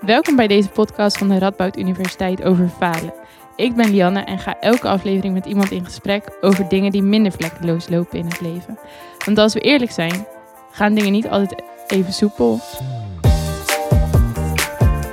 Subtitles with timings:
[0.00, 3.12] Welkom bij deze podcast van de Radboud Universiteit over falen.
[3.56, 7.32] Ik ben Lianne en ga elke aflevering met iemand in gesprek over dingen die minder
[7.32, 8.78] vlekkeloos lopen in het leven.
[9.24, 10.26] Want als we eerlijk zijn,
[10.70, 12.60] gaan dingen niet altijd even soepel.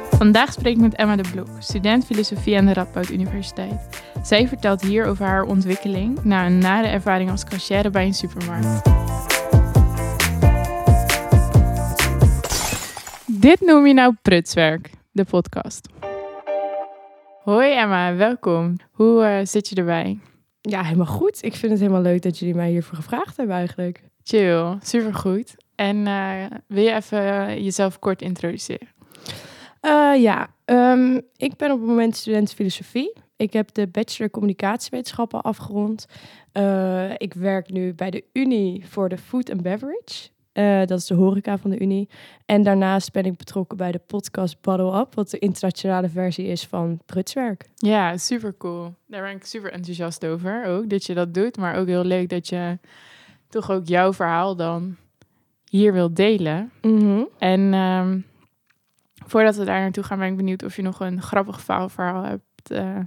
[0.09, 3.87] Vandaag spreek ik met Emma de Blok, student filosofie aan de Radboud Universiteit.
[4.23, 9.06] Zij vertelt hier over haar ontwikkeling na een nare ervaring als cashier bij een supermarkt.
[13.47, 15.87] Dit noem je nou prutswerk, de podcast.
[17.43, 18.75] Hoi Emma, welkom.
[18.91, 20.19] Hoe eh, zit je erbij?
[20.61, 21.43] Ja, helemaal goed.
[21.43, 24.03] Ik vind het helemaal leuk dat jullie mij hiervoor gevraagd hebben eigenlijk.
[24.23, 25.55] Chill, supergoed.
[25.75, 28.87] En eh, wil je even eh, jezelf kort introduceren?
[29.81, 33.13] Uh, ja, um, ik ben op het moment student filosofie.
[33.35, 36.05] Ik heb de bachelor communicatiewetenschappen afgerond.
[36.53, 40.29] Uh, ik werk nu bij de Unie voor de Food and Beverage.
[40.57, 42.09] Uh, dat is de horeca van de Unie.
[42.45, 46.65] En daarnaast ben ik betrokken bij de podcast Bottle Up, wat de internationale versie is
[46.65, 47.69] van Prutswerk.
[47.75, 48.93] Ja, super cool.
[49.07, 51.57] Daar ben ik super enthousiast over ook, dat je dat doet.
[51.57, 52.77] Maar ook heel leuk dat je
[53.49, 54.95] toch ook jouw verhaal dan
[55.69, 56.71] hier wilt delen.
[56.81, 57.27] Mm -hmm.
[57.37, 58.25] En um,
[59.25, 62.71] voordat we daar naartoe gaan, ben ik benieuwd of je nog een grappig verhaal hebt
[62.71, 62.99] uh,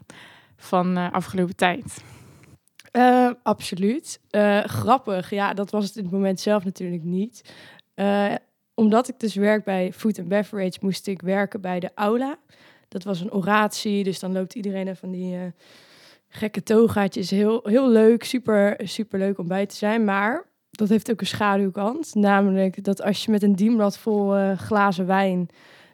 [0.56, 2.04] van uh, afgelopen tijd.
[2.92, 4.20] Uh, absoluut.
[4.30, 7.54] Uh, grappig, ja, dat was het in het moment zelf natuurlijk niet.
[7.94, 8.34] Uh,
[8.74, 12.38] omdat ik dus werk bij Food and Beverage, moest ik werken bij de aula.
[12.88, 15.38] Dat was een oratie, dus dan loopt iedereen er van die
[16.28, 17.30] gekke togaatjes.
[17.30, 20.04] Heel, heel leuk, super, super leuk om bij te zijn.
[20.04, 22.14] Maar dat heeft ook een schaduwkant.
[22.14, 25.48] Namelijk dat als je met een dienblad vol glazen wijn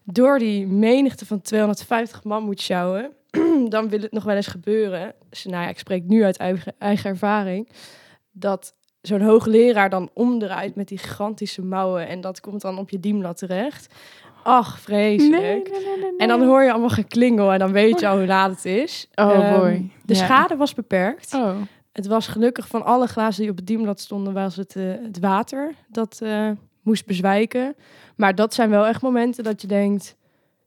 [0.04, 3.12] door die menigte van 250 man moet sjouwen,
[3.68, 5.14] dan wil het nog wel eens gebeuren.
[5.28, 7.68] Dus, nou ja, ik spreek nu uit eigen, eigen ervaring.
[8.32, 12.08] Dat zo'n hoogleraar dan omdraait met die gigantische mouwen.
[12.08, 13.94] En dat komt dan op je diemlat terecht.
[14.42, 15.42] Ach, vreselijk.
[15.42, 18.16] Nee, nee, nee, nee, En dan hoor je allemaal geklingel en dan weet je al
[18.16, 19.08] hoe laat het is.
[19.14, 19.90] Oh um, boy.
[20.04, 20.24] De ja.
[20.24, 21.34] schade was beperkt.
[21.34, 21.56] Oh.
[21.92, 25.18] Het was gelukkig van alle glazen die op het diemblad stonden, was het uh, het
[25.18, 26.50] water dat uh,
[26.82, 27.76] moest bezwijken.
[28.16, 30.15] Maar dat zijn wel echt momenten dat je denkt...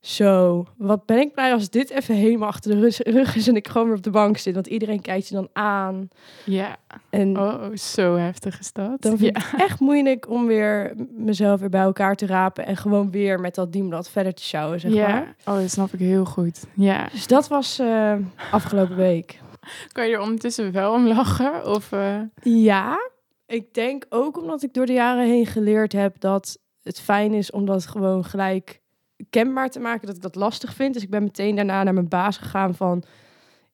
[0.01, 3.67] Zo, wat ben ik blij als dit even helemaal achter de rug is en ik
[3.67, 4.53] gewoon weer op de bank zit.
[4.53, 6.09] Want iedereen kijkt je dan aan.
[6.45, 6.77] Ja,
[7.09, 9.01] en oh, zo heftig is dat.
[9.01, 9.41] Dan vind ja.
[9.41, 12.65] ik het echt moeilijk om weer mezelf weer bij elkaar te rapen.
[12.65, 15.07] En gewoon weer met dat dienblad verder te sjouwen, zeg ja.
[15.07, 15.35] maar.
[15.45, 16.65] Oh, dat snap ik heel goed.
[16.73, 17.07] Ja.
[17.11, 18.13] Dus dat was uh,
[18.51, 19.39] afgelopen week.
[19.91, 21.65] Kan je er ondertussen wel om lachen?
[21.65, 22.21] Of, uh...
[22.41, 23.09] Ja,
[23.45, 27.51] ik denk ook omdat ik door de jaren heen geleerd heb dat het fijn is
[27.51, 28.81] om dat gewoon gelijk
[29.29, 30.93] kenbaar te maken dat ik dat lastig vind.
[30.93, 33.03] Dus ik ben meteen daarna naar mijn baas gegaan van...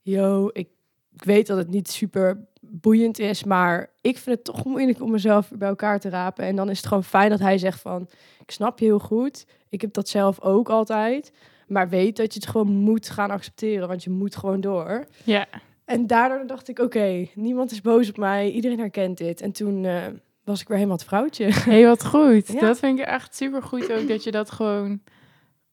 [0.02, 0.68] Yo, ik,
[1.14, 5.12] ik weet dat het niet super boeiend is, maar ik vind het toch moeilijk om
[5.12, 6.46] mezelf bij elkaar te rapen.
[6.46, 8.08] En dan is het gewoon fijn dat hij zegt van...
[8.42, 9.46] Ik snap je heel goed.
[9.70, 11.32] Ik heb dat zelf ook altijd.
[11.68, 15.08] Maar weet dat je het gewoon moet gaan accepteren, want je moet gewoon door.
[15.24, 15.48] Ja.
[15.86, 18.52] En daardoor dacht ik, oké, okay, niemand is boos op mij.
[18.52, 19.42] Iedereen herkent dit.
[19.42, 19.84] En toen...
[19.84, 20.04] Uh,
[20.46, 21.46] was ik weer helemaal het vrouwtje.
[21.46, 22.48] Hé, hey, wat goed.
[22.54, 22.60] Ja.
[22.60, 25.02] Dat vind ik echt super goed ook, dat je dat gewoon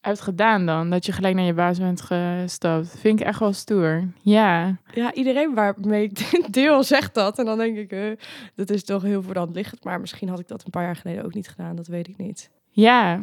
[0.03, 0.91] hebt gedaan dan.
[0.91, 2.95] Dat je gelijk naar je baas bent gestapt.
[2.99, 4.09] Vind ik echt wel stoer.
[4.21, 4.77] Ja.
[4.95, 7.39] Ja, iedereen waarmee ik deel zegt dat.
[7.39, 8.13] En dan denk ik, uh,
[8.55, 9.85] dat is toch heel voor de hand liggend.
[9.85, 11.77] Maar misschien had ik dat een paar jaar geleden ook niet gedaan.
[11.77, 12.51] Dat weet ik niet.
[12.71, 13.21] Ja.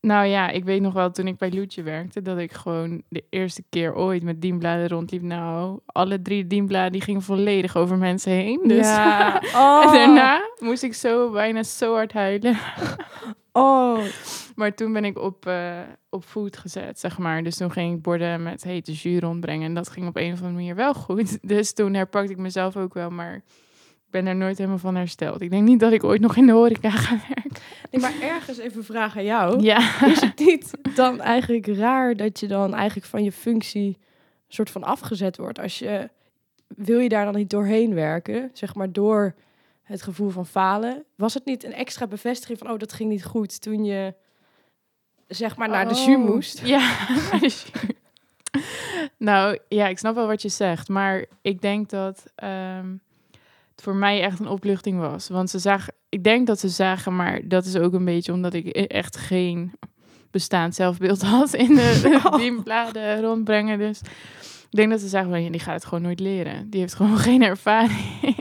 [0.00, 2.22] Nou ja, ik weet nog wel toen ik bij Loetje werkte...
[2.22, 5.22] dat ik gewoon de eerste keer ooit met dienbladen rondliep.
[5.22, 8.60] Nou, alle drie dienbladen die gingen volledig over mensen heen.
[8.64, 9.42] Dus ja.
[9.54, 9.84] oh.
[9.84, 12.56] en daarna moest ik zo bijna zo hard huilen.
[13.52, 14.04] Oh.
[14.54, 15.78] Maar toen ben ik op, uh,
[16.08, 17.42] op food gezet, zeg maar.
[17.42, 19.66] Dus toen ging ik borden met hete jus rondbrengen.
[19.66, 21.38] En dat ging op een of andere manier wel goed.
[21.48, 25.40] Dus toen herpakte ik mezelf ook wel, maar ik ben er nooit helemaal van hersteld.
[25.40, 27.62] Ik denk niet dat ik ooit nog in de horeca ga werken.
[27.90, 29.62] Nee, maar ergens even vragen aan jou.
[29.62, 30.06] Ja.
[30.06, 33.98] Is het niet dan eigenlijk raar dat je dan eigenlijk van je functie
[34.48, 35.58] soort van afgezet wordt?
[35.58, 36.08] Als je,
[36.66, 38.50] wil je daar dan niet doorheen werken?
[38.52, 39.34] Zeg maar door
[39.90, 41.04] het gevoel van falen.
[41.16, 44.14] Was het niet een extra bevestiging van, oh, dat ging niet goed toen je,
[45.26, 45.92] zeg maar, naar oh.
[45.92, 46.60] de jus moest?
[46.66, 47.08] Ja,
[49.30, 53.00] nou, ja, ik snap wel wat je zegt, maar ik denk dat um,
[53.70, 55.28] het voor mij echt een opluchting was.
[55.28, 58.54] Want ze zagen, ik denk dat ze zagen, maar dat is ook een beetje omdat
[58.54, 59.72] ik echt geen
[60.30, 63.20] bestaand zelfbeeld had in de Oh.
[63.20, 63.78] rondbrengen.
[63.78, 64.00] Dus
[64.70, 66.70] ik denk dat ze zagen, van, die gaat het gewoon nooit leren.
[66.70, 68.39] Die heeft gewoon geen ervaring.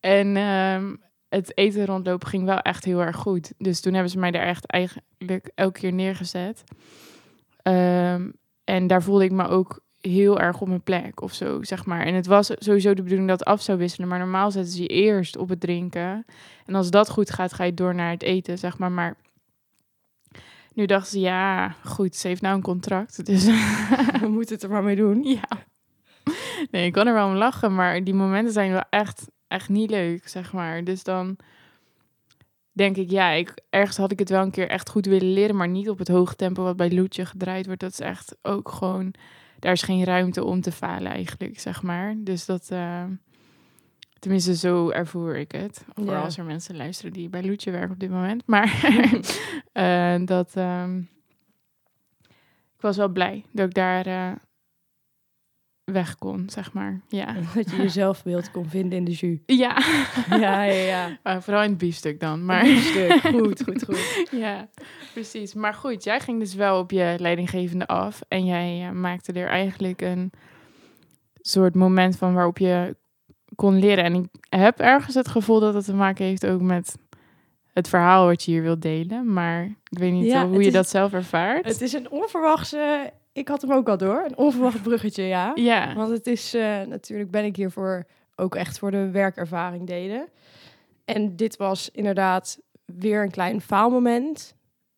[0.00, 3.52] En um, het eten rondlopen ging wel echt heel erg goed.
[3.58, 6.64] Dus toen hebben ze mij daar echt eigenlijk elke keer neergezet.
[7.62, 8.32] Um,
[8.64, 12.00] en daar voelde ik me ook heel erg op mijn plek of zo, zeg maar.
[12.00, 14.08] En het was sowieso de bedoeling dat het af zou wisselen.
[14.08, 16.24] Maar normaal zetten ze je eerst op het drinken.
[16.66, 18.92] En als dat goed gaat, ga je door naar het eten, zeg maar.
[18.92, 19.16] Maar
[20.74, 23.26] Nu dachten ze, ja, goed, ze heeft nou een contract.
[23.26, 23.44] Dus
[24.20, 25.22] We moeten het er maar mee doen.
[25.22, 25.48] ja.
[26.70, 29.90] Nee, ik kan er wel om lachen, maar die momenten zijn wel echt, echt niet
[29.90, 30.84] leuk, zeg maar.
[30.84, 31.36] Dus dan
[32.72, 35.56] denk ik, ja, ik, ergens had ik het wel een keer echt goed willen leren,
[35.56, 37.80] maar niet op het hoge tempo wat bij Loetje gedraaid wordt.
[37.80, 39.14] Dat is echt ook gewoon,
[39.58, 42.14] daar is geen ruimte om te falen eigenlijk, zeg maar.
[42.18, 43.04] Dus dat, eh,
[44.18, 45.84] tenminste zo ervoer ik het.
[45.94, 46.20] Voor Ja.
[46.20, 48.42] als er mensen luisteren die bij Loetje werken op dit moment.
[48.46, 48.80] Maar
[49.72, 50.98] eh, dat, ehm,
[52.76, 54.32] ik was wel blij dat ik daar eh,
[55.92, 57.00] weg kon, zeg maar.
[57.08, 57.34] Ja.
[57.54, 59.38] Dat je jezelf beeld kon vinden in de jus.
[59.46, 59.82] Ja,
[60.30, 61.40] Ja, ja, ja.
[61.42, 62.44] Vooral in het biefstuk dan.
[62.44, 63.12] Maar Biefstuk.
[63.20, 64.28] Goed, goed, goed.
[64.40, 64.68] ja,
[65.12, 65.54] precies.
[65.54, 68.20] Maar goed, jij ging dus wel op je leidinggevende af.
[68.28, 70.32] En jij eh, maakte er eigenlijk een
[71.40, 72.96] soort moment van waarop je
[73.54, 74.04] kon leren.
[74.04, 76.96] En ik heb ergens het gevoel dat het te maken heeft ook met
[77.72, 79.32] het verhaal wat je hier wilt delen.
[79.32, 81.64] Maar ik weet niet Ja, hoe je is- dat zelf ervaart.
[81.64, 83.12] Het is een onverwachte...
[83.32, 84.24] Ik had hem ook al door.
[84.24, 85.52] Een onverwacht bruggetje, ja.
[85.54, 88.06] ja, Want het is eh, natuurlijk ben ik hier voor
[88.36, 90.28] ook echt voor de werkervaring delen.
[91.04, 94.54] En dit was inderdaad weer een klein faalmoment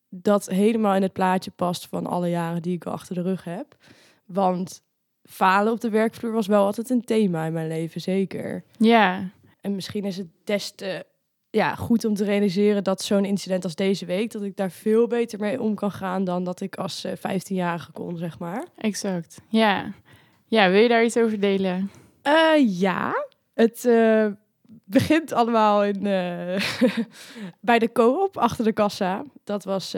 [0.09, 3.45] dat helemaal in het plaatje past van alle jaren die ik al achter de rug
[3.45, 3.77] heb.
[4.25, 4.83] Want
[5.23, 8.65] falen op de werkvloer was wel altijd een thema in mijn leven, zeker.
[8.79, 9.29] ja,
[9.61, 11.07] En misschien is het des te
[11.53, 15.07] ja, goed om te realiseren dat zo'n incident als deze week, dat ik daar veel
[15.07, 18.65] beter mee om kan gaan dan dat ik als eh, 15-jarige kon, zeg maar.
[18.77, 19.41] exact.
[19.49, 19.93] Ja.
[20.47, 21.91] ja, wil je daar iets over delen?
[22.23, 24.27] Eh, ja, het eh,
[24.85, 26.03] begint allemaal in,
[27.61, 29.25] bij de co-op achter de kassa.
[29.45, 29.95] Dat was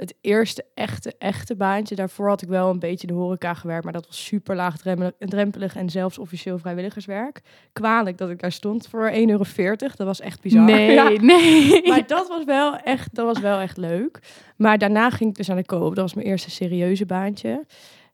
[0.00, 1.94] het eerste echte, echte baantje.
[1.94, 5.76] Daarvoor had ik wel een beetje in de horeca gewerkt, maar dat was super laagdrempelig
[5.76, 7.40] en zelfs officieel vrijwilligerswerk.
[7.72, 9.74] Kwalijk dat ik daar stond voor 1,40 euro.
[9.76, 10.62] Dat was echt bizar.
[10.64, 11.08] Nee, Ja.
[11.08, 11.88] nee.
[11.88, 14.18] Maar dat was, wel echt, dat was wel echt leuk.
[14.56, 15.94] Maar daarna ging ik dus aan de koop.
[15.94, 17.64] Dat was mijn eerste serieuze baantje.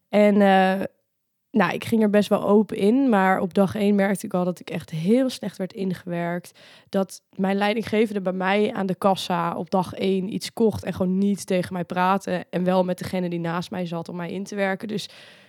[0.09, 0.81] En eh,
[1.57, 3.09] nou, ik ging er best wel open in.
[3.09, 6.59] Maar op dag één merkte ik al dat ik echt heel slecht werd ingewerkt.
[6.89, 11.19] Dat mijn leidinggevende bij mij aan de kassa op dag één iets kocht en gewoon
[11.19, 12.45] niet tegen mij praatte.
[12.51, 14.89] En wel met degene die naast mij zat om mij in te werken.
[14.89, 15.05] Dus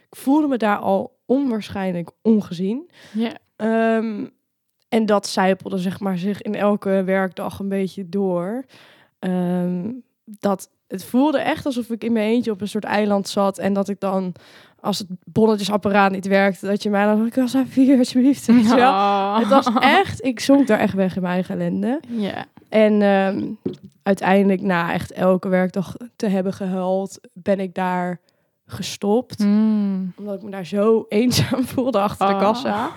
[0.10, 2.90] ik voelde me daar al onwaarschijnlijk ongezien.
[3.14, 4.26] Ja, Ehm,
[4.90, 8.66] en dat zijpelde zeg maar zich in elke werkdag een beetje door.
[9.20, 9.92] Ehm,
[10.24, 13.74] dat het voelde echt alsof ik in mijn eentje op een soort eiland zat en
[13.74, 14.34] dat ik dan
[14.80, 18.50] als het bonnetjesapparaat niet werkte, dat je mij dan ik was vier alsjeblieft.
[18.50, 19.38] Oh.
[19.38, 22.00] Het was echt, ik zonk daar echt weg in mijn eigen ellende.
[22.08, 23.46] Ja, En ehm,
[24.04, 28.20] uiteindelijk, na echt elke werkdag te hebben gehuild, ben ik daar
[28.66, 30.14] gestopt Mm.
[30.18, 32.40] omdat ik me daar zo eenzaam voelde achter de Oh.
[32.40, 32.90] kassa.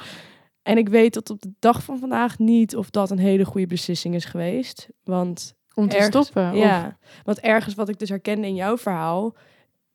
[0.63, 3.67] En ik weet tot op de dag van vandaag niet of dat een hele goede
[3.67, 4.89] beslissing is geweest.
[5.05, 6.57] Want Om te ergens, stoppen?
[6.57, 9.35] Ja, want ergens wat ik dus herkende in jouw verhaal,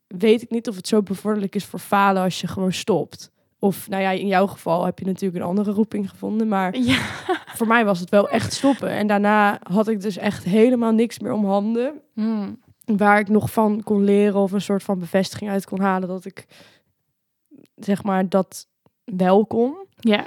[0.07, 3.31] weet ik niet of het zo bevorderlijk is voor falen als je gewoon stopt.
[3.59, 6.47] Of, nou ja, in jouw geval heb je natuurlijk een andere roeping gevonden.
[6.47, 6.97] Maar ja.
[7.57, 8.89] voor mij was het wel echt stoppen.
[8.89, 12.59] En daarna had ik dus echt helemaal niks meer om handen Mm.
[12.85, 16.25] waar ik nog van kon leren of een soort van bevestiging uit kon halen dat
[16.25, 16.45] ik
[17.75, 18.67] zeg maar dat
[19.03, 19.75] wel kon.
[19.99, 20.23] ja.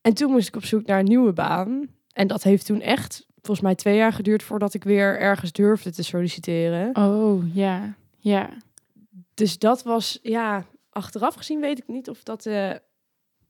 [0.00, 1.88] En toen moest ik op zoek naar een nieuwe baan.
[2.12, 5.92] En dat heeft toen echt volgens mij twee jaar geduurd voordat ik weer ergens durfde
[5.92, 6.96] te solliciteren.
[6.96, 7.94] Oh, ja.
[8.18, 8.48] Ja.
[9.34, 12.72] Dus dat was, ja, achteraf gezien weet ik niet of dat eh,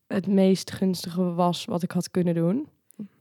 [0.07, 2.69] het meest gunstige was wat ik had kunnen doen.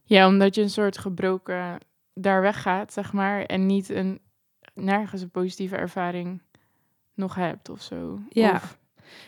[0.04, 1.78] Ja, omdat je een soort gebroken
[2.14, 3.42] daar weggaat, zeg maar.
[3.44, 4.20] En niet een,
[4.74, 6.42] nergens een positieve ervaring
[7.14, 8.18] nog hebt of zo.
[8.28, 8.54] Ja.
[8.54, 8.78] Of-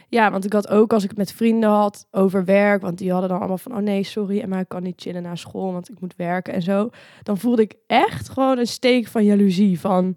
[0.09, 3.11] Ja, want ik had ook als ik het met vrienden had over werk, want die
[3.11, 5.91] hadden dan allemaal van, oh nee, sorry, maar ik kan niet chillen na school, want
[5.91, 6.91] ik moet werken en zo.
[7.23, 10.17] Dan voelde ik echt gewoon een steek van jaloezie van,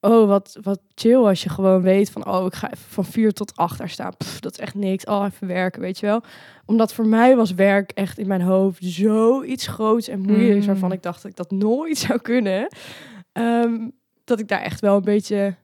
[0.00, 3.32] oh wat, wat chill als je gewoon weet van, oh ik ga even van vier
[3.32, 4.16] tot acht daar staan.
[4.16, 5.04] Pff, dat is echt niks.
[5.04, 6.22] Oh, even werken, weet je wel.
[6.66, 10.72] Omdat voor mij was werk echt in mijn hoofd zoiets groots en moeilijks, Mm.
[10.72, 12.68] waarvan ik dacht dat ik dat nooit zou kunnen.
[13.32, 13.88] Ehm,
[14.24, 15.54] dat ik daar echt wel een beetje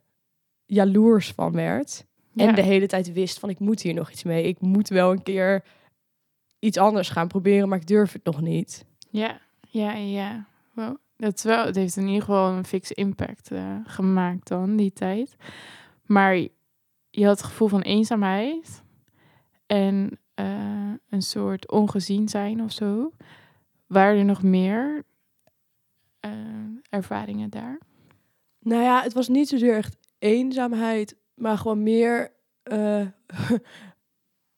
[0.66, 2.06] jaloers van werd.
[2.34, 2.46] Ja.
[2.46, 4.44] En de hele tijd wist van ik moet hier nog iets mee.
[4.44, 5.64] Ik moet wel een keer
[6.58, 8.84] iets anders gaan proberen, maar ik durf het nog niet.
[9.10, 10.46] Ja, ja, ja.
[10.72, 10.96] Wow.
[11.16, 14.92] Dat is wel, het heeft in ieder geval een fikse impact eh, gemaakt dan, die
[14.92, 15.36] tijd.
[16.06, 16.36] Maar
[17.10, 18.82] je had het gevoel van eenzaamheid
[19.66, 23.12] en eh, een soort ongezien zijn of zo.
[23.86, 25.04] Waren er nog meer
[26.20, 26.30] eh,
[26.88, 27.78] ervaringen daar?
[28.60, 33.00] Nou ja, het was niet zozeer echt eenzaamheid, maar gewoon meer eh,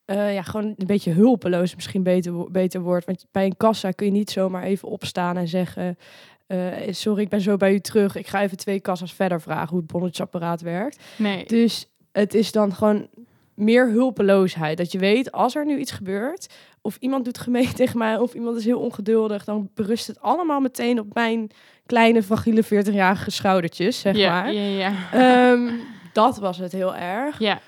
[0.05, 3.05] eh, ja, gewoon een beetje hulpeloos misschien beter, beter woord.
[3.05, 5.99] Want bij een kassa kun je niet zomaar even opstaan en zeggen...
[6.47, 8.17] eh, sorry, ik ben zo bij u terug.
[8.17, 11.03] Ik ga even twee kassas verder vragen hoe het bonnetjesapparaat werkt.
[11.17, 11.47] Nee.
[11.47, 13.09] Dus het is dan gewoon
[13.57, 14.79] meer hulpeloosheid.
[14.79, 18.35] Dat je weet, als er nu iets gebeurt, of iemand doet gemeen tegen mij, of
[18.35, 21.51] iemand is heel ongeduldig, dan berust het allemaal meteen op mijn
[21.87, 24.53] kleine, fragiele 40-jarige schoudertjes, zeg ja, maar.
[24.53, 24.93] ja, ja.
[25.13, 25.69] Ehm,
[26.17, 27.39] dat was het heel erg.
[27.39, 27.61] ja.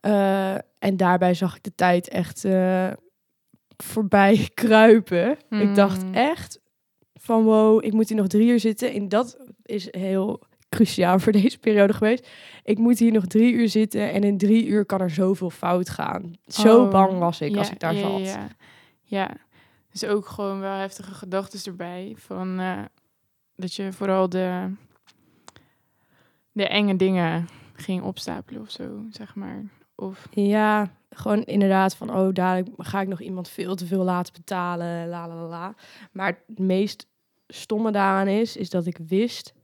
[0.00, 2.88] Eh, en daarbij zag ik de tijd echt eh,
[3.76, 5.38] voorbij kruipen.
[5.50, 6.14] Ik dacht Mm.
[6.14, 6.60] echt
[7.14, 8.92] van wow, ik moet hier nog drie uur zitten.
[8.92, 12.28] En dat is heel cruciaal voor deze periode geweest.
[12.64, 15.88] Ik moet hier nog drie uur zitten en in drie uur kan er zoveel fout
[15.90, 16.32] gaan.
[16.46, 18.20] Zo Oh, bang was ik als ik daar ja, zat.
[18.20, 18.48] Ja,
[19.02, 19.30] ja.
[19.90, 22.14] dus ook gewoon wel heftige gedachten erbij.
[22.18, 22.78] Van eh,
[23.56, 24.72] dat je vooral de,
[26.52, 27.48] de enge dingen
[27.82, 29.62] ging opstapelen of zo, zeg maar.
[29.94, 34.32] Of Ja, gewoon inderdaad van, oh, dadelijk ga ik nog iemand veel te veel laten
[34.32, 35.74] betalen, la la la.
[36.12, 37.06] Maar het meest
[37.46, 39.54] stomme daaraan is, is dat ik wist,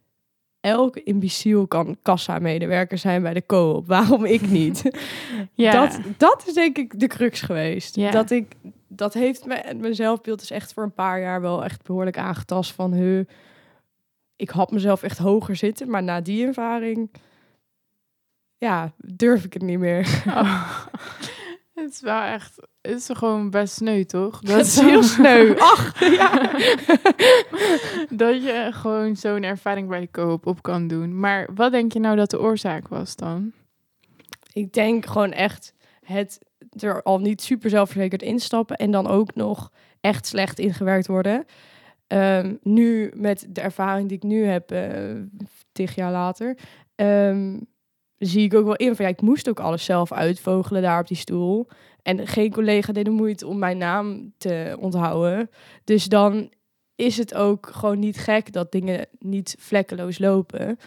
[0.60, 3.86] elke imbeciel kan kassa-medewerker zijn bij de co-op.
[3.86, 4.82] Waarom ik niet?
[5.54, 7.96] ja, Dat, dat is denk ik de crux geweest.
[7.96, 8.10] Ja.
[8.10, 8.52] Dat ik,
[8.88, 12.72] dat heeft me, mijn zelfbeeld is echt voor een paar jaar wel echt behoorlijk aangetast
[12.72, 13.22] van, he,
[14.36, 17.10] ik had mezelf echt hoger zitten, maar na die ervaring,
[18.58, 20.22] ja, durf ik het niet meer.
[20.26, 20.86] Oh.
[21.74, 24.40] het is wel echt, het is gewoon best sneu, toch?
[24.42, 25.54] Dat is heel sneu.
[25.58, 26.50] Ach, ja.
[28.10, 31.20] dat je gewoon zo'n ervaring bij de koop op kan doen.
[31.20, 33.52] Maar wat denk je nou dat de oorzaak was dan?
[34.52, 35.74] Ik denk gewoon echt
[36.04, 36.46] het
[36.78, 41.44] er al niet super zelfverzekerd instappen en dan ook nog echt slecht ingewerkt worden.
[42.06, 45.14] Ehm, nu met de ervaring die ik nu heb, eh
[45.72, 46.58] tig jaar later,
[46.94, 47.58] ehm,
[48.18, 51.16] zie ik ook wel in van ik moest ook alles zelf uitvogelen daar op die
[51.16, 51.68] stoel.
[52.02, 55.50] En geen collega deed de moeite om mijn naam te onthouden.
[55.84, 56.50] Dus dan
[56.94, 60.78] is het ook gewoon niet gek dat dingen niet vlekkeloos lopen.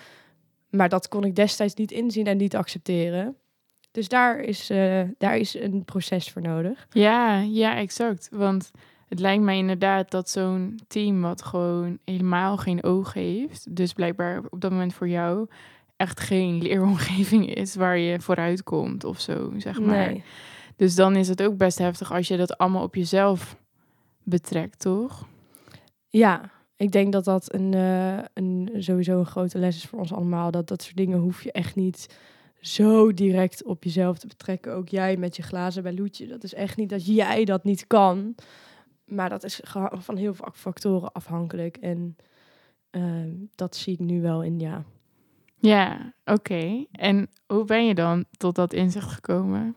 [0.70, 3.36] Maar dat kon ik destijds niet inzien en niet accepteren.
[3.92, 6.88] Dus daar is, eh, daar is een proces voor nodig.
[6.90, 8.30] Ja, ja, exact.
[8.32, 8.72] Want
[9.08, 14.42] het lijkt mij inderdaad dat zo'n team wat gewoon helemaal geen oog heeft, dus blijkbaar
[14.50, 15.48] op dat moment voor jou
[16.02, 20.08] echt geen leeromgeving is waar je vooruit komt of zo, zeg maar.
[20.12, 20.24] Nee.
[20.76, 23.58] Dus dan is het ook best heftig als je dat allemaal op jezelf
[24.24, 25.28] betrekt, toch?
[26.08, 30.14] Ja, ik denk dat dat een, eh, een, sowieso een grote les is voor ons
[30.14, 30.52] allemaal.
[30.52, 32.18] Dat dat soort dingen hoef je echt niet
[32.60, 34.74] zo direct op jezelf te betrekken.
[34.74, 36.28] Ook jij met je glazen bij Loetje.
[36.28, 38.36] Dat is echt niet dat jij dat niet kan.
[39.06, 39.60] Maar dat is
[39.92, 41.78] van heel veel factoren afhankelijk.
[41.78, 42.16] En
[42.90, 44.86] ehm, dat zie ik nu wel in, ja.
[45.62, 46.86] Ja, oké.
[46.92, 49.76] En hoe ben je dan tot dat inzicht gekomen?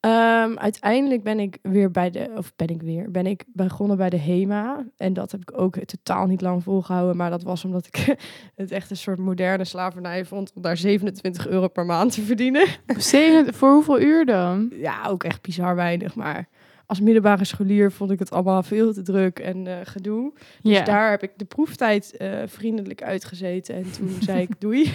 [0.00, 4.10] Ehm, uiteindelijk ben ik weer bij de, of ben ik weer, ben ik begonnen bij
[4.10, 4.86] de HEMA.
[4.96, 7.16] En dat heb ik ook totaal niet lang volgehouden.
[7.16, 8.16] Maar dat was omdat ik
[8.54, 12.66] het echt een soort moderne slavernij vond om daar 27 euro per maand te verdienen.
[12.96, 14.72] Zeven, voor hoeveel uur dan?
[14.74, 16.14] Ja, ook echt bizar weinig.
[16.14, 16.48] Maar
[16.86, 20.32] als middelbare scholier vond ik het allemaal veel te druk en eh, gedoe.
[20.62, 23.74] Dus daar heb ik de proeftijd eh, vriendelijk uitgezeten.
[23.74, 24.92] En toen zei ik doei.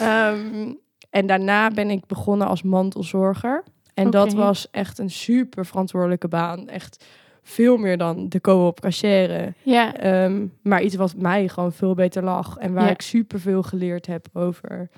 [0.00, 0.72] Ehm,
[1.10, 3.64] en daarna ben ik begonnen als mantelzorger.
[3.94, 6.68] En dat was echt een super verantwoordelijke baan.
[6.68, 7.04] Echt
[7.42, 9.54] veel meer dan de co-op cachère.
[9.62, 12.56] ja, Ehm, maar iets wat mij gewoon veel beter lag.
[12.58, 14.88] En waar ik super veel geleerd heb over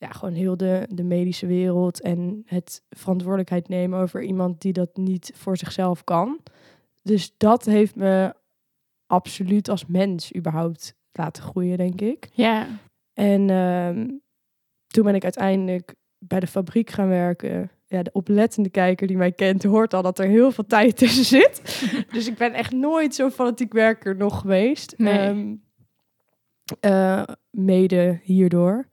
[0.00, 2.00] ja, gewoon heel de, de medische wereld.
[2.00, 6.38] En het verantwoordelijkheid nemen over iemand die dat niet voor zichzelf kan.
[7.02, 8.34] Dus dat heeft me
[9.06, 12.28] absoluut als mens überhaupt laten groeien, denk ik.
[12.32, 12.66] ja.
[13.14, 14.08] En ehm,
[14.86, 17.70] toen ben ik uiteindelijk bij de fabriek gaan werken.
[17.86, 21.24] Ja, de oplettende kijker die mij kent, hoort al dat er heel veel tijd tussen
[21.24, 21.82] zit.
[22.12, 24.94] dus ik ben echt nooit zo fanatiek werker nog geweest.
[24.96, 25.18] Nee.
[25.18, 25.54] Ehm,
[26.80, 28.88] eh, mede hierdoor.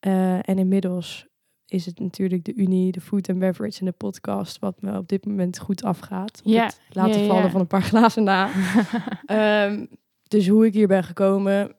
[0.00, 1.26] Eh, en inmiddels
[1.66, 4.58] is het natuurlijk de Unie, de Food and Beverage en de podcast...
[4.58, 6.40] wat me op dit moment goed afgaat.
[6.44, 7.26] Op Ja, het laten ja, ja.
[7.26, 8.50] vallen van een paar glazen na.
[9.26, 9.86] Ehm,
[10.22, 11.76] dus hoe ik hier ben gekomen,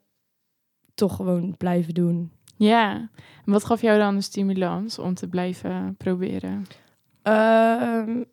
[0.94, 2.32] toch gewoon blijven doen.
[2.56, 3.10] Ja,
[3.46, 6.66] en wat gaf jou dan de stimulans om te blijven proberen?
[7.22, 8.24] Ehm,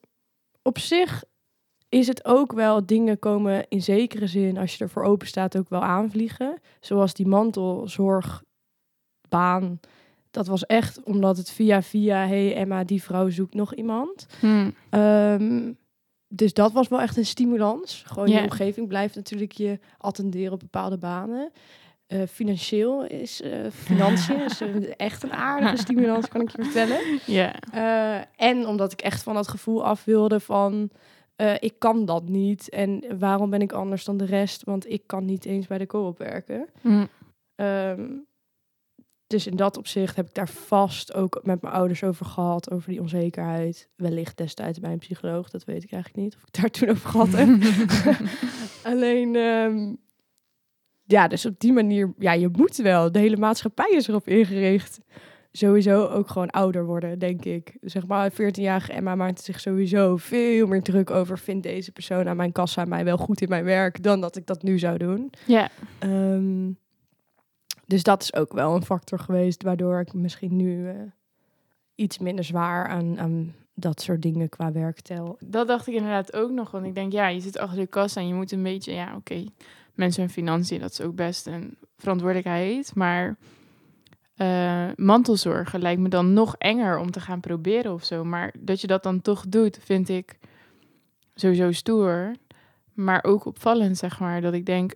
[0.63, 1.25] op zich
[1.89, 5.69] is het ook wel dingen komen in zekere zin, als je ervoor open staat, ook
[5.69, 6.61] wel aanvliegen.
[6.81, 7.27] Zoals die
[9.31, 9.81] mantelzorgbaan.
[10.31, 14.27] Dat was echt omdat het via via, hey Emma, die vrouw zoekt nog iemand.
[14.41, 14.71] Hm.
[14.91, 15.73] Ehm,
[16.29, 18.03] dus dat was wel echt een stimulans.
[18.07, 21.51] Gewoon je omgeving blijft natuurlijk je attenderen op bepaalde banen.
[22.07, 24.61] Eh, financieel is eh, financiën is
[24.97, 27.21] echt een aardige stimulans, kan ik je vertellen.
[27.27, 30.91] Ja, Eh, en omdat ik echt van dat gevoel af wilde van
[31.59, 32.69] ik kan dat niet.
[32.69, 34.65] En waarom ben ik anders dan de rest?
[34.65, 36.69] Want ik kan niet eens bij de co-op werken.
[36.81, 37.09] Mm.
[37.55, 38.07] Ehm,
[39.27, 42.91] dus in dat opzicht heb ik daar vast ook met mijn ouders over gehad, over
[42.91, 43.89] die onzekerheid.
[43.97, 47.09] Wellicht destijds bij een psycholoog, dat weet ik eigenlijk niet of ik daar toen over
[47.09, 47.49] gehad heb.
[48.93, 49.95] Alleen, ehm,
[51.05, 53.13] ja, dus op die manier, ja, je moet wel.
[53.13, 54.99] De hele maatschappij is erop ingericht.
[55.53, 57.77] Sowieso ook gewoon ouder worden, denk ik.
[57.81, 61.39] Zeg maar, 14-jarige Emma maakt zich sowieso veel meer druk over...
[61.39, 64.03] vindt deze persoon aan mijn kassa mij wel goed in mijn werk...
[64.03, 65.31] dan dat ik dat nu zou doen.
[65.47, 65.69] Ja,
[65.99, 66.71] Ehm,
[67.87, 69.63] dus dat is ook wel een factor geweest...
[69.63, 70.95] waardoor ik misschien nu eh,
[71.95, 75.39] iets minder zwaar aan, aan dat soort dingen qua werk tel.
[75.41, 76.71] dat dacht ik inderdaad ook nog.
[76.71, 79.17] Want ik denk, ja, je zit achter de kassa en je moet een beetje, ja,
[79.17, 79.45] oké,
[79.95, 82.95] mensen en financiën, dat is ook best een verantwoordelijkheid.
[82.95, 83.37] Maar
[84.35, 88.25] eh, mantelzorgen lijkt me dan nog enger om te gaan proberen of zo.
[88.25, 90.39] Maar dat je dat dan toch doet, vind ik
[91.35, 92.35] sowieso stoer.
[92.93, 94.41] Maar ook opvallend, zeg maar.
[94.41, 94.95] Dat ik denk,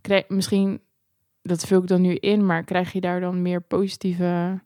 [0.00, 0.80] krijg, misschien,
[1.42, 4.60] dat vul ik dan nu in, maar krijg je daar dan meer positieve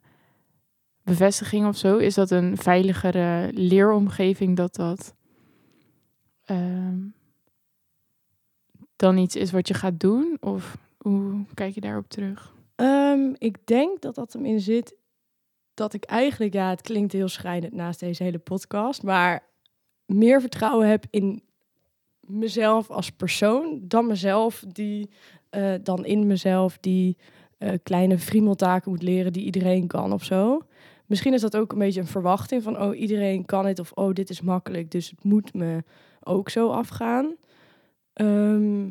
[1.03, 1.97] bevestiging of zo?
[1.97, 5.15] Is dat een veiligere leeromgeving dat dat
[6.43, 6.97] ehm,
[8.95, 10.37] dan iets is wat je gaat doen?
[10.39, 12.53] Of hoe kijk je daarop terug?
[12.75, 14.95] Ehm, ik denk dat dat hem in zit.
[15.73, 19.43] Dat ik eigenlijk, ja, het klinkt heel schrijnend naast deze hele podcast, maar
[20.05, 21.43] meer vertrouwen heb in
[22.19, 25.09] mezelf als persoon dan mezelf die
[25.49, 27.17] eh, dan in mezelf die
[27.57, 30.61] eh, kleine friemeltaken moet leren die iedereen kan of zo.
[31.05, 34.13] Misschien is dat ook een beetje een verwachting van oh iedereen kan het of oh
[34.13, 35.83] dit is makkelijk dus het moet me
[36.23, 37.35] ook zo afgaan.
[38.13, 38.83] Ehm,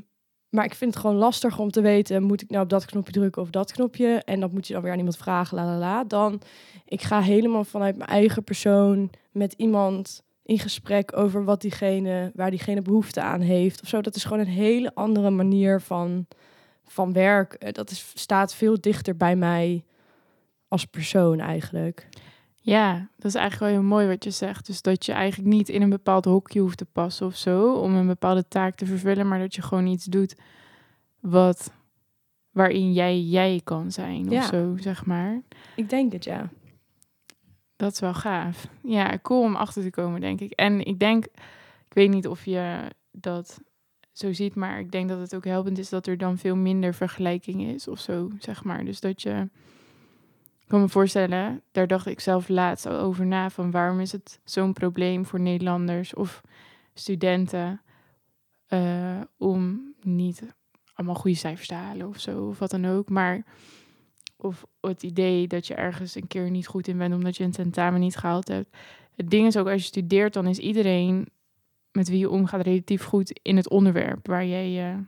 [0.48, 3.12] maar ik vind het gewoon lastig om te weten, moet ik nou op dat knopje
[3.12, 4.22] drukken of dat knopje?
[4.24, 6.04] En dat moet je dan weer aan iemand vragen, la la la.
[6.04, 6.40] Dan,
[6.84, 12.50] ik ga helemaal vanuit mijn eigen persoon met iemand in gesprek over wat diegene, waar
[12.50, 14.00] diegene behoefte aan heeft of zo.
[14.00, 16.26] Dat is gewoon een hele andere manier van,
[16.84, 17.52] van werk.
[17.52, 19.84] Eh, Dat is, staat veel dichter bij mij
[20.68, 22.08] als persoon eigenlijk.
[22.60, 24.66] Ja, dat is eigenlijk wel heel mooi wat je zegt.
[24.66, 27.94] Dus dat je eigenlijk niet in een bepaald hokje hoeft te passen of zo om
[27.94, 30.34] een bepaalde taak te vervullen, maar dat je gewoon iets doet
[31.20, 31.70] wat
[32.50, 34.38] waarin jij jij kan zijn Ja.
[34.38, 35.40] of zo, zeg maar.
[35.76, 36.48] Ik denk het, ja.
[37.76, 38.66] Dat is wel gaaf.
[38.82, 40.50] Ja, cool om achter te komen, denk ik.
[40.50, 41.24] En ik denk,
[41.88, 43.60] ik weet niet of je dat
[44.12, 46.94] zo ziet, maar ik denk dat het ook helpend is dat er dan veel minder
[46.94, 48.84] vergelijking is of zo, zeg maar.
[48.84, 49.48] Dus dat je,
[50.60, 54.12] ik kan me voorstellen, daar dacht ik zelf laatst al over na, van waarom is
[54.12, 56.40] het zo'n probleem voor Nederlanders of
[56.94, 57.80] studenten
[58.66, 60.54] eh, om niet
[60.94, 63.08] allemaal goede cijfers te halen of zo, of wat dan ook.
[63.08, 63.44] Maar
[64.36, 67.50] of het idee dat je ergens een keer niet goed in bent omdat je een
[67.50, 68.76] tentamen niet gehaald hebt.
[69.14, 71.26] Het ding is ook, als je studeert, dan is iedereen
[71.92, 75.04] met wie je omgaat relatief goed in het onderwerp waar jij je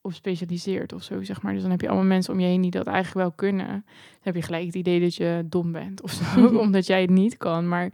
[0.00, 1.52] op specialiseert of zo, zeg maar.
[1.52, 3.66] Dus dan heb je allemaal mensen om je heen die dat eigenlijk wel kunnen.
[3.66, 7.10] Dan heb je gelijk het idee dat je dom bent of zo, omdat jij het
[7.10, 7.68] niet kan.
[7.68, 7.90] Maar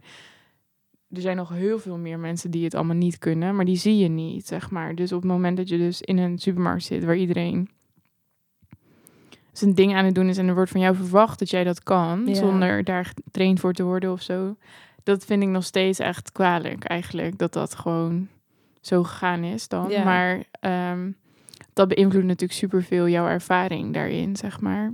[1.09, 3.97] er zijn nog heel veel meer mensen die het allemaal niet kunnen, maar die zie
[3.97, 4.95] je niet, zeg maar.
[4.95, 7.69] Dus op het moment dat je dus in een supermarkt zit waar iedereen
[9.51, 11.83] zijn ding aan het doen is en er wordt van jou verwacht dat jij dat
[11.83, 12.33] kan, Ja.
[12.33, 14.55] zonder daar getraind voor te worden of zo.
[15.03, 18.27] Dat vind ik nog steeds echt kwalijk eigenlijk, dat dat gewoon
[18.81, 19.89] zo gegaan is dan.
[19.89, 20.03] Ja.
[20.03, 21.11] Maar ehm,
[21.73, 24.91] dat beïnvloedt natuurlijk superveel jouw ervaring daarin, zeg maar.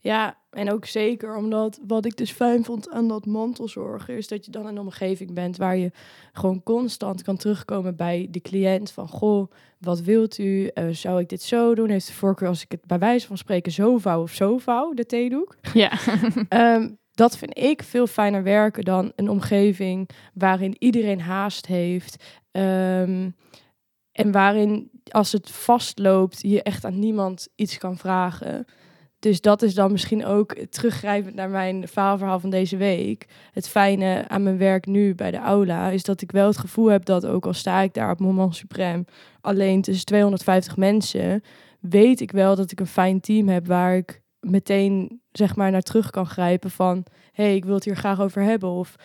[0.00, 4.44] Ja, en ook zeker omdat wat ik dus fijn vond aan dat mantelzorgen is dat
[4.44, 5.90] je dan in een omgeving bent waar je
[6.32, 10.66] gewoon constant kan terugkomen bij de cliënt van goh, wat wilt u?
[10.66, 11.88] Eh, zou ik dit zo doen?
[11.90, 14.94] Heeft de voorkeur als ik het bij wijze van spreken zo vouw of zo vouw,
[14.94, 15.56] de theedoek?
[15.74, 15.92] Ja,
[16.48, 22.24] Ehm, dat vind ik veel fijner werken dan een omgeving waarin iedereen haast heeft.
[22.50, 23.30] ehm,
[24.12, 28.64] en waarin, als het vastloopt, je echt aan niemand iets kan vragen.
[29.26, 33.26] Dus dat is dan misschien ook teruggrijpend naar mijn faalverhaal van deze week.
[33.52, 36.86] Het fijne aan mijn werk nu bij de aula is dat ik wel het gevoel
[36.86, 39.04] heb dat ook al sta ik daar op moment suprem
[39.40, 41.42] alleen tussen 250 mensen,
[41.80, 45.82] weet ik wel dat ik een fijn team heb waar ik meteen zeg maar naar
[45.82, 48.96] terug kan grijpen van hey, ik wil het hier graag over hebben of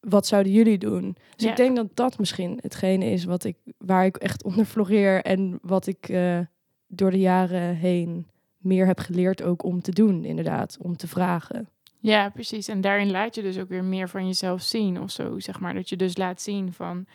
[0.00, 1.16] wat zouden jullie doen?
[1.36, 1.50] Dus Ja.
[1.50, 5.58] ik denk dat dat misschien hetgene is wat ik waar ik echt onder floreer en
[5.62, 6.38] wat ik eh,
[6.86, 8.30] door de jaren heen
[8.62, 11.68] meer heb geleerd ook om te doen, inderdaad, om te vragen.
[11.98, 12.68] Ja, precies.
[12.68, 15.74] En daarin laat je dus ook weer meer van jezelf zien of zo, zeg maar.
[15.74, 17.06] Dat je dus laat zien van,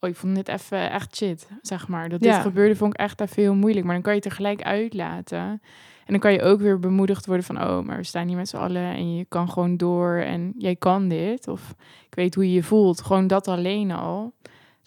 [0.00, 2.08] oh, ik vond dit even echt shit, zeg maar.
[2.08, 2.40] Dat dit Ja.
[2.40, 3.84] gebeurde vond ik echt even heel moeilijk.
[3.84, 5.38] Maar dan kan je het tegelijk uitlaten.
[5.38, 8.48] En dan kan je ook weer bemoedigd worden van, oh, maar we staan hier met
[8.48, 11.48] z'n allen en je kan gewoon door en jij kan dit.
[11.48, 11.74] Of
[12.06, 13.02] ik weet hoe je je voelt.
[13.02, 14.34] Gewoon dat alleen al.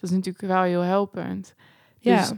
[0.00, 1.54] Dat is natuurlijk wel heel helpend.
[1.98, 2.16] Ja.
[2.16, 2.32] Dus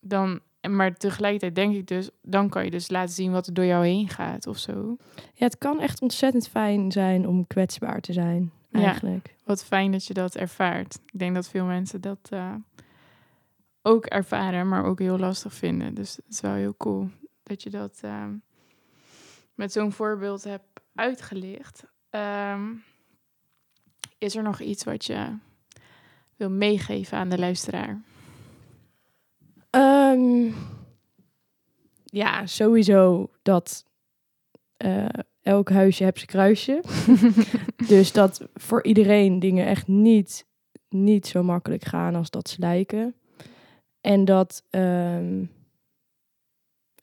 [0.00, 3.64] dan, maar tegelijkertijd denk ik dus, dan kan je dus laten zien wat er door
[3.64, 4.96] jou heen gaat of zo.
[5.34, 8.78] ja, het kan echt ontzettend fijn zijn om kwetsbaar te zijn, Ja.
[8.80, 9.34] eigenlijk.
[9.44, 10.94] Wat fijn dat je dat ervaart.
[11.12, 12.54] Ik denk dat veel mensen dat eh,
[13.82, 15.94] ook ervaren, maar ook heel lastig vinden.
[15.94, 17.10] Dus het is wel heel cool
[17.42, 18.34] dat je dat ehm,
[19.54, 21.84] met zo'n voorbeeld hebt uitgelicht.
[22.10, 22.66] Ehm,
[24.18, 25.36] is er nog iets wat je
[26.36, 28.00] wil meegeven aan de luisteraar?
[29.70, 30.50] Ehm,
[32.04, 33.84] ja, sowieso dat
[34.76, 35.06] eh,
[35.42, 36.82] elk huisje heeft zijn kruisje.
[37.88, 40.46] dus dat voor iedereen dingen echt niet,
[40.88, 43.14] niet zo makkelijk gaan als dat ze lijken.
[44.00, 45.44] En dat ehm,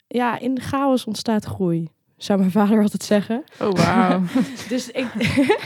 [0.07, 1.89] ja, in de chaos ontstaat groei.
[2.17, 3.43] Zou mijn vader altijd zeggen.
[3.61, 4.21] Oh, wauw.
[4.69, 5.13] Dus ik,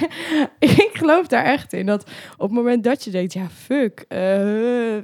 [0.59, 1.85] ik geloof daar echt in.
[1.85, 4.97] Dat op het moment dat je denkt, ja, fuck, eh,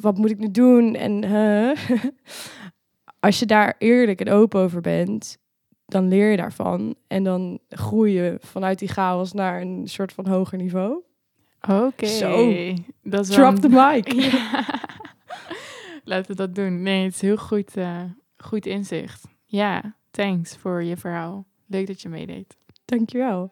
[0.00, 0.94] wat moet ik nu doen?
[0.94, 1.24] En
[3.20, 5.38] als je daar eerlijk en open over bent,
[5.86, 6.94] dan leer je daarvan.
[7.06, 11.02] En dan groei je vanuit die chaos naar een soort van hoger niveau.
[11.70, 12.06] Oké.
[12.06, 12.54] Zo.
[13.02, 14.12] Dat is wel Drop een- the mic.
[14.32, 14.64] Ja.
[16.04, 16.82] Laten we dat doen.
[16.82, 18.02] Nee, het is heel goed, eh,
[18.36, 19.24] goed inzicht.
[19.44, 21.46] Ja, thanks voor je verhaal.
[21.66, 22.56] Leuk dat je meedeed.
[22.84, 23.48] Dankjewel.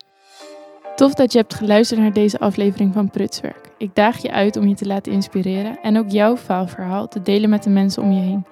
[0.97, 3.71] Tof dat je hebt geluisterd naar deze aflevering van Prutswerk.
[3.79, 7.51] Ik daag je uit om je te laten inspireren en ook jouw faalverhaal te delen
[7.51, 8.47] met de mensen om je heen.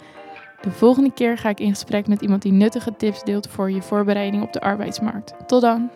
[0.60, 3.82] De volgende keer ga ik in gesprek met iemand die nuttige tips deelt voor je
[3.82, 5.34] voorbereiding op de arbeidsmarkt.
[5.46, 5.90] Tot dan!